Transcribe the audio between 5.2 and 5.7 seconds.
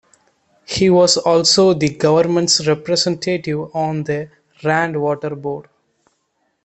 Board.